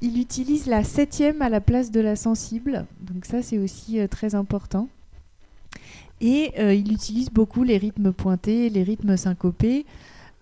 [0.00, 4.36] Il utilise la septième à la place de la sensible, donc ça c'est aussi très
[4.36, 4.88] important.
[6.20, 9.86] Et il utilise beaucoup les rythmes pointés, les rythmes syncopés.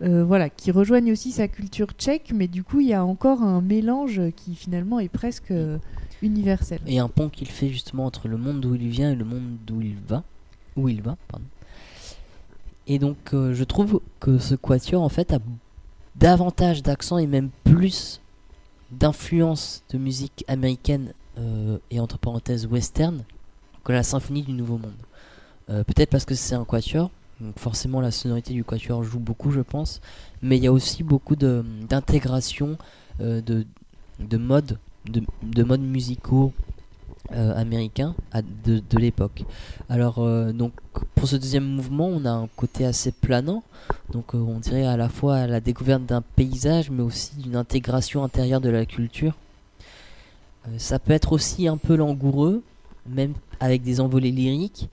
[0.02, 3.42] Euh, voilà, qui rejoignent aussi sa culture tchèque, mais du coup, il y a encore
[3.42, 5.78] un mélange qui finalement est presque euh,
[6.20, 6.80] universel.
[6.86, 9.56] Et un pont qu'il fait justement entre le monde d'où il vient et le monde
[9.66, 10.22] d'où il va.
[10.76, 11.46] Où il va, pardon.
[12.86, 15.38] Et donc, euh, je trouve que ce quatuor, en fait, a
[16.14, 18.20] davantage d'accent et même plus
[18.90, 21.12] d'influence de musique américaine
[21.90, 23.22] et entre parenthèses western
[23.84, 24.94] que la symphonie du Nouveau Monde.
[25.68, 27.10] Peut-être parce que c'est un quatuor,
[27.40, 30.00] donc forcément la sonorité du quatuor joue beaucoup je pense,
[30.42, 32.78] mais il y a aussi beaucoup d'intégration
[33.20, 33.66] euh, de,
[34.20, 36.52] de, modes de, de modes musicaux
[37.32, 38.14] euh, américains
[38.64, 39.44] de, de l'époque.
[39.90, 40.72] Alors euh, donc
[41.14, 43.62] pour ce deuxième mouvement on a un côté assez planant,
[44.12, 48.62] donc on dirait à la fois la découverte d'un paysage mais aussi d'une intégration intérieure
[48.62, 49.34] de la culture.
[50.78, 52.62] ça peut être aussi un peu langoureux,
[53.06, 54.88] même avec des envolées lyriques.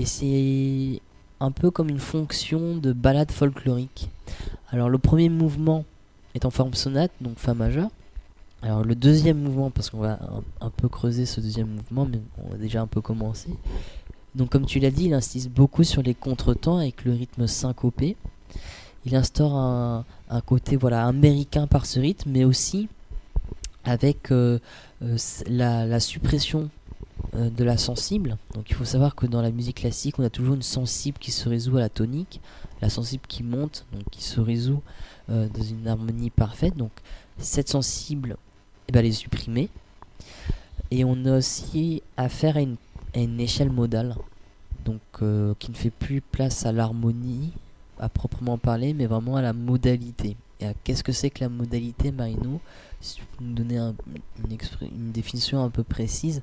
[0.00, 1.02] Et c'est
[1.40, 4.08] un peu comme une fonction de balade folklorique.
[4.70, 5.84] Alors le premier mouvement
[6.34, 7.90] est en forme sonate, donc Fa majeur.
[8.62, 10.18] Alors le deuxième mouvement, parce qu'on va
[10.62, 13.50] un, peu creuser ce deuxième mouvement, mais on va déjà un peu commencer.
[14.34, 18.16] Donc comme tu l'as dit, il insiste beaucoup sur les contretemps avec le rythme syncopé.
[19.04, 20.06] Il instaure un,
[20.46, 22.88] côté voilà américain par ce rythme, mais aussi
[23.84, 24.60] avec euh,
[25.02, 26.70] euh, la, suppression
[27.40, 28.36] euh, de la sensible.
[28.54, 31.30] Donc il faut savoir que dans la musique classique, on a toujours une sensible qui
[31.30, 32.40] se résout à la tonique,
[32.82, 34.82] la sensible qui monte, donc qui se résout
[35.30, 36.76] euh, dans une harmonie parfaite.
[36.76, 36.92] Donc
[37.38, 38.36] 7 sensibles,
[38.88, 39.68] et ben les supprimer.
[40.90, 42.76] Et on a aussi affaire à une,
[43.14, 44.16] à une échelle modale,
[44.84, 47.52] donc euh, qui ne fait plus place à l'harmonie
[47.98, 50.36] à proprement parler, mais vraiment à la modalité.
[50.60, 52.60] Et qu'est-ce que c'est que la modalité, Marino?
[53.00, 56.42] Si tu peux nous donner une définition un peu précise.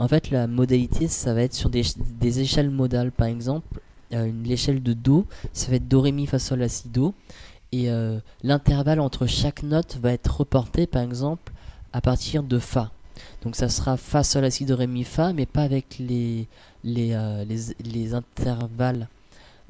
[0.00, 3.12] En fait, la modalité, ça va être sur des, échelles modales.
[3.12, 3.80] Par exemple,
[4.10, 7.12] l'échelle de Do, ça va être Do, Ré, Mi, Fa, Sol, La, Si, Do.
[7.70, 11.52] Et euh, l'intervalle entre chaque note va être reporté, par exemple,
[11.92, 12.90] à partir de Fa.
[13.42, 16.46] Donc ça sera Fa, Sol, La, Si, Do, Ré, Mi, Fa, mais pas avec les,
[16.82, 19.06] les, euh, les, les intervalles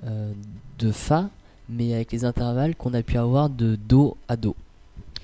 [0.05, 0.33] euh,
[0.79, 1.29] de Fa,
[1.69, 4.55] mais avec les intervalles qu'on a pu avoir de Do à Do.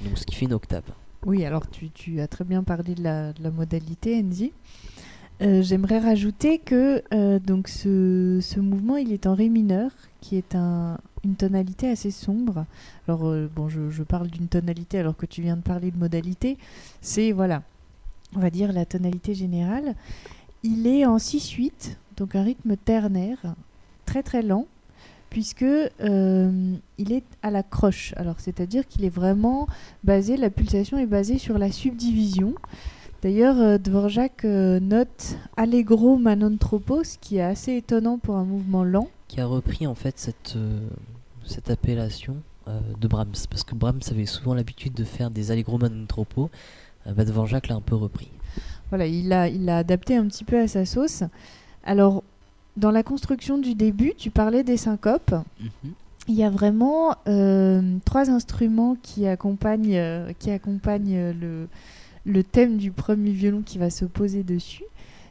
[0.03, 0.83] Donc ce qui fait une octave.
[1.25, 4.53] Oui, alors tu, as très bien parlé de la, de la modalité, Enzi.
[5.43, 10.37] Euh, J'aimerais rajouter que euh, donc ce, ce mouvement, il est en ré mineur, qui
[10.37, 12.64] est un, une tonalité assez sombre.
[13.07, 15.99] Alors, euh, bon, je, je parle d'une tonalité alors que tu viens de parler de
[15.99, 16.57] modalité.
[17.03, 17.62] C'est, voilà,
[18.34, 19.95] on va dire la tonalité générale.
[20.62, 23.55] Il est en 6-8, donc un rythme ternaire,
[24.07, 24.66] très très lent,
[25.28, 28.14] puisque il est à la croche.
[28.16, 29.68] Alors, c'est-à-dire qu'il est vraiment
[30.03, 32.55] basé, la pulsation est basée sur la subdivision.
[33.27, 38.37] D'ailleurs, euh, Dvorak euh, note Allegro ma non troppo, ce qui est assez étonnant pour
[38.37, 39.09] un mouvement lent.
[39.27, 40.87] Qui a repris en fait cette, euh,
[41.45, 42.37] cette appellation
[43.01, 43.35] de Brahms.
[43.51, 46.51] Parce que Brahms avait souvent l'habitude de faire des allegro man troppo.
[47.09, 48.31] Euh, bah, Dvorak l'a un peu repris.
[48.91, 51.24] Voilà, il l'a il l'a adapté un petit peu à sa sauce.
[51.83, 52.22] Alors,
[52.77, 55.35] dans la construction du début, tu parlais des syncopes.
[55.61, 55.93] Mhm.
[56.29, 61.66] Il y a vraiment euh, trois instruments qui accompagnent, euh, qui accompagnent le,
[62.27, 64.85] le thème du premier violon qui va se poser dessus.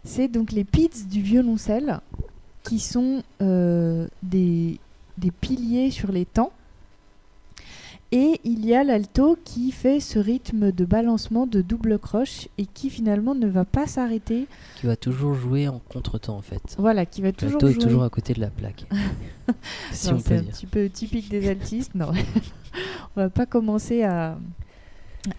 [0.03, 1.99] C'est donc les pits du violoncelle,
[2.63, 4.79] qui sont euh, des,
[5.17, 6.51] des piliers sur les temps.
[8.11, 12.65] Et il y a l'alto qui fait ce rythme de balancement de double croche et
[12.65, 14.47] qui finalement ne va pas s'arrêter.
[14.79, 16.61] Qui va toujours jouer en contretemps en fait.
[16.77, 17.83] Voilà, qui va toujours L'alto est jouer.
[17.83, 18.85] toujours à côté de la plaque.
[19.91, 21.93] si c'est un petit peu typique des altistes.
[21.95, 22.11] Non,
[23.15, 24.37] on va pas commencer à,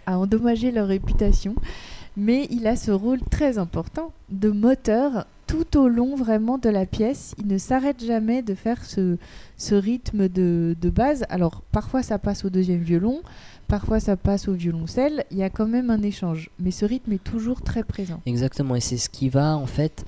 [0.06, 1.54] à endommager leur réputation.
[2.16, 6.86] Mais il a ce rôle très important de moteur tout au long vraiment de la
[6.86, 7.34] pièce.
[7.38, 9.18] Il ne s'arrête jamais de faire ce,
[9.56, 11.24] ce rythme de, de base.
[11.28, 13.20] Alors parfois ça passe au deuxième violon,
[13.68, 15.24] parfois ça passe au violoncelle.
[15.30, 16.50] Il y a quand même un échange.
[16.58, 18.20] Mais ce rythme est toujours très présent.
[18.26, 20.04] Exactement, et c'est ce qui va en fait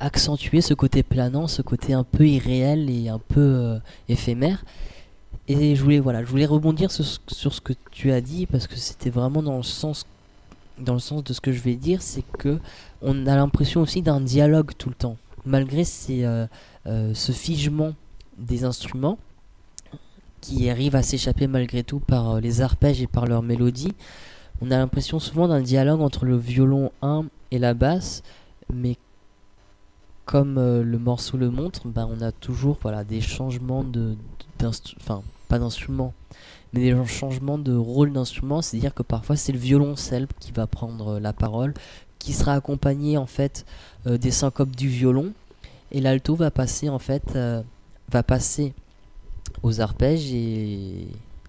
[0.00, 3.78] accentuer ce côté planant, ce côté un peu irréel et un peu euh,
[4.08, 4.64] éphémère.
[5.48, 8.76] Et je voulais voilà, je voulais rebondir sur, ce- que tu as dit parce que
[8.76, 10.06] c'était vraiment dans le sens
[10.78, 12.58] dans le sens de ce que je vais dire, c'est que
[13.02, 16.46] on a l'impression aussi d'un dialogue tout le temps, malgré euh,
[16.86, 17.94] euh, ce figement
[18.38, 19.18] des instruments
[20.40, 23.92] qui arrivent à s'échapper malgré tout par euh, les arpèges et par leur mélodie.
[24.60, 28.22] On a l'impression souvent d'un dialogue entre le violon 1 et la basse,
[28.72, 28.96] mais
[30.24, 34.16] comme euh, le morceau le montre, ben, on a toujours voilà, des changements de,
[35.00, 36.14] enfin pas d'instrument,
[36.72, 41.14] mais des changements de rôle d'instrument, c'est-à-dire que parfois c'est le violoncelle qui va prendre
[41.14, 41.74] euh, la parole,
[42.18, 43.66] qui sera accompagné en fait
[44.06, 45.32] euh, des syncopes du violon,
[45.90, 47.38] et l'alto va passer en fait
[48.10, 48.72] va passer
[49.62, 51.08] aux arpèges et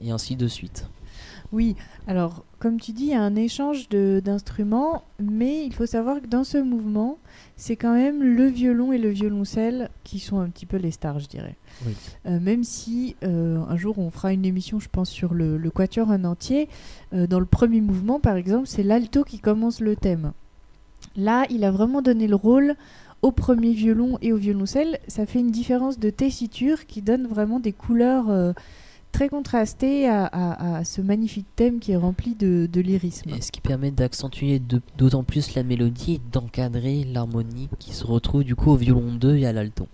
[0.09, 0.85] ainsi de suite.
[1.53, 1.75] Oui,
[2.07, 6.27] alors comme tu dis, il y a un échange d'instruments, mais il faut savoir que
[6.27, 7.19] dans ce mouvement,
[7.57, 11.19] c'est quand même le violon et le violoncelle qui sont un petit peu les stars,
[11.19, 11.55] je dirais.
[11.85, 11.93] Oui.
[12.25, 15.69] Euh, même si euh, un jour on fera une émission, je pense, sur le, le
[15.69, 16.69] quatuor en entier,
[17.13, 20.31] euh, dans le premier mouvement, par exemple, c'est l'alto qui commence le thème.
[21.15, 22.75] Là, il a vraiment donné le rôle
[23.21, 24.99] au premier violon et au violoncelle.
[25.07, 28.53] Ça fait une différence de tessiture qui donne vraiment des couleurs
[29.13, 33.29] très contrastées à, à- à ce magnifique thème qui est rempli de, de lyrisme.
[33.29, 34.59] Et ce qui permet d'accentuer
[34.97, 39.37] d'autant plus la mélodie et d'encadrer l'harmonie qui se retrouve du coup au violon 2
[39.37, 39.87] et à l'alto.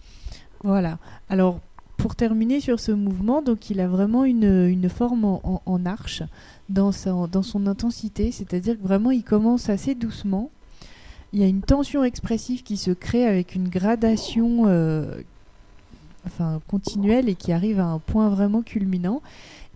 [0.64, 0.98] Voilà.
[1.30, 1.60] Alors,
[1.98, 5.86] pour terminer sur ce mouvement, donc il a vraiment une, une forme en, en- en
[5.86, 6.24] arche
[6.70, 10.50] dans, sa- dans son intensité, c'est-à-dire que vraiment il commence assez doucement.
[11.34, 15.22] Il y a une tension expressive qui se crée avec une gradation euh,
[16.32, 19.22] enfin, continuelle et qui arrive à un point vraiment culminant.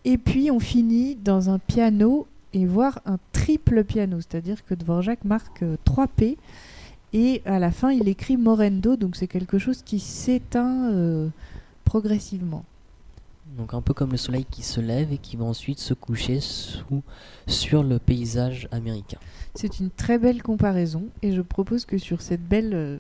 [0.06, 5.24] Et puis on finit dans un piano et voire un triple piano, c'est-à-dire que Dvorak
[5.26, 6.38] marque 3 P
[7.14, 11.30] et à la fin il écrit morendo, donc c'est quelque chose qui s'éteint euh,
[11.86, 12.66] progressivement.
[13.58, 16.40] Donc un peu comme le soleil qui se lève et qui va ensuite se coucher
[16.40, 17.04] sous,
[17.46, 19.20] sur le paysage américain.
[19.54, 22.98] C'est une très belle comparaison et je propose que sur cette belle euh,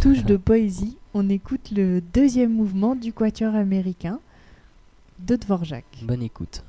[0.00, 4.18] touche de poésie, on écoute le deuxième mouvement du quatuor américain
[5.18, 5.84] de Dvorak.
[6.02, 6.64] Bonne écoute.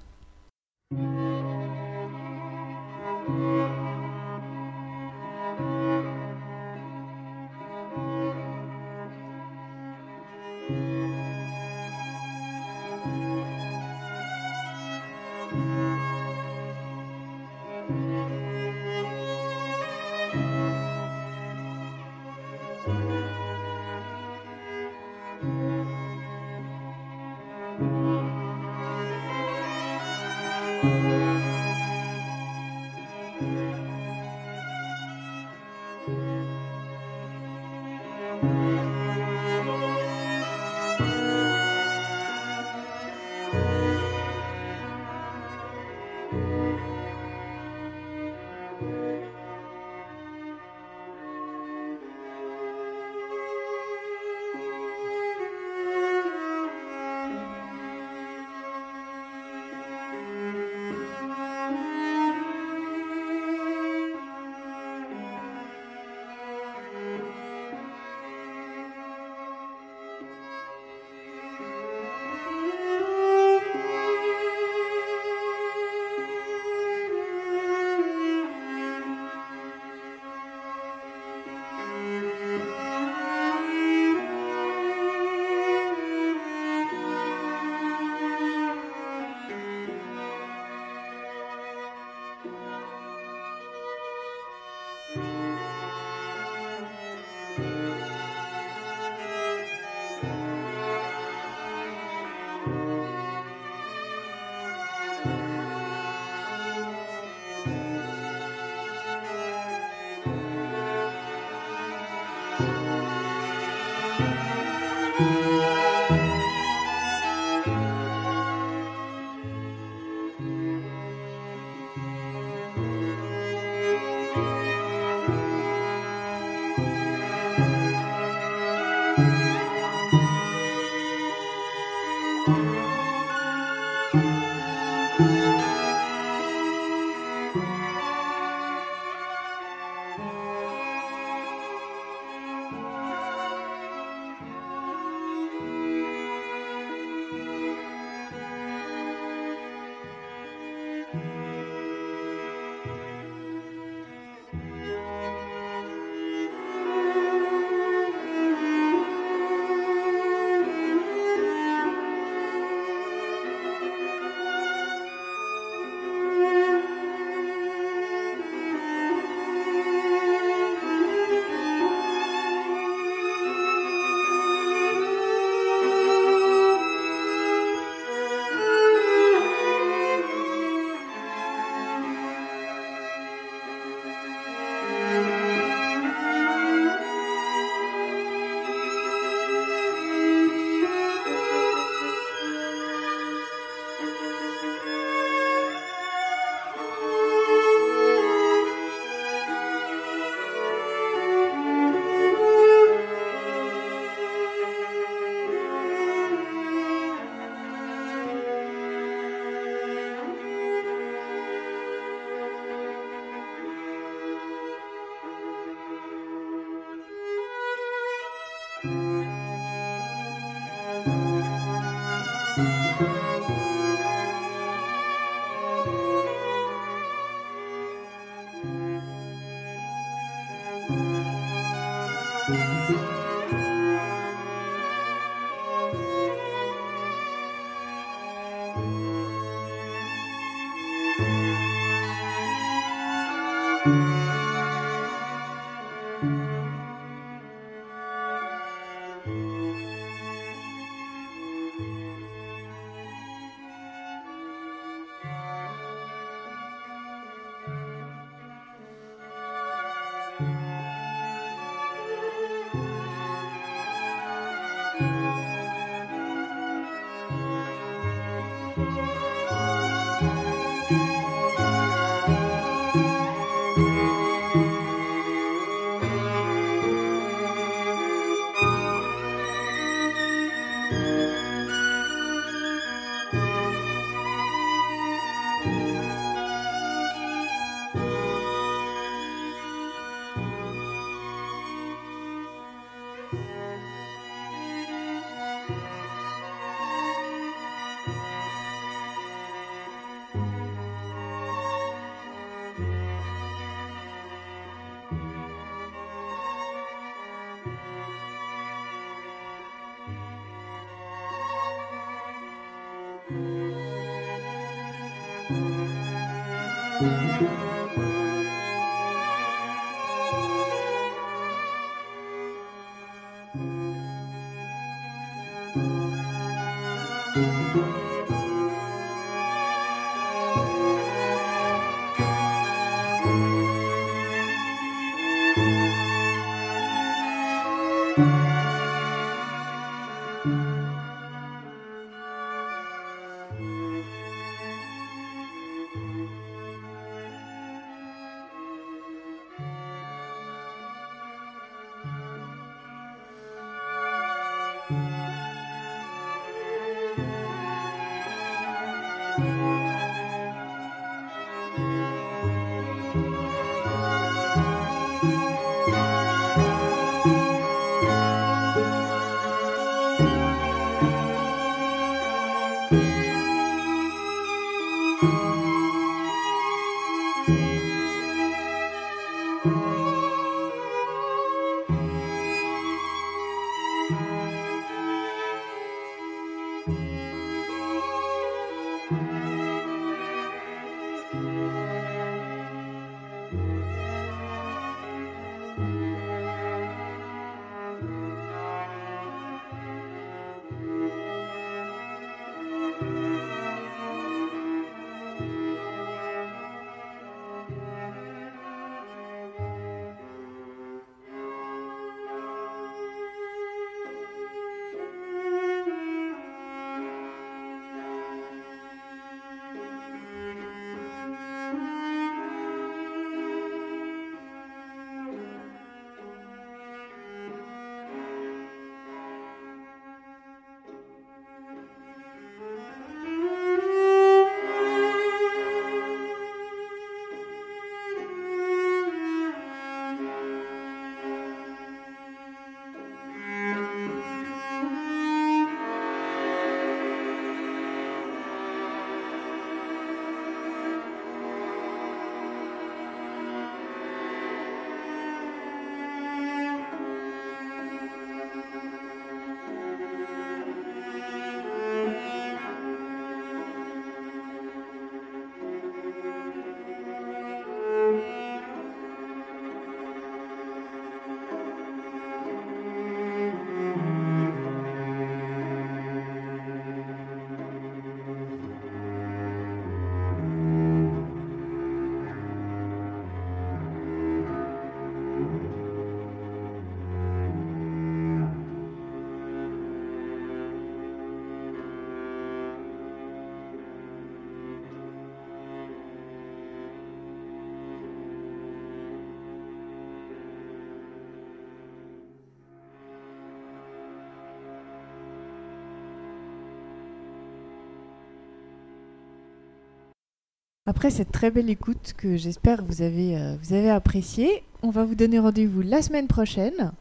[510.85, 515.05] Après cette très belle écoute que j'espère vous avez, euh, vous avez appréciée, on va
[515.05, 516.91] vous donner rendez-vous la semaine prochaine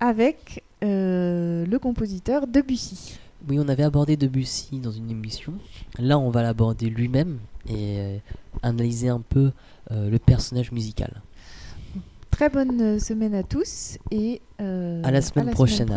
[0.00, 3.20] avec euh, le compositeur Debussy.
[3.48, 5.52] Oui, on avait abordé Debussy dans une émission.
[6.00, 8.18] Là, on va l'aborder lui-même et euh,
[8.64, 9.52] analyser un peu
[9.90, 11.22] le personnage musical.
[12.30, 15.92] Très bonne semaine à tous et à la semaine prochaine.